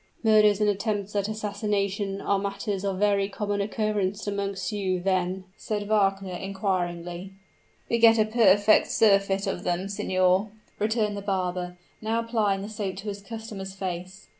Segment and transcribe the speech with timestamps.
[0.23, 5.85] "Murders and attempts at assassination are matters of very common occurrence amongst you, then?" said
[5.87, 7.33] Wagner, inquiringly.
[7.87, 12.95] "We get a perfect surfeit of them, signor," returned the barber, now applying the soap
[12.95, 14.27] to his customer's face.